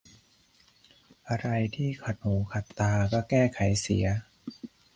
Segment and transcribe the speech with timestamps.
[1.27, 4.05] อะไรที่ขัดหูขัดตาก็แก้ไขเสีย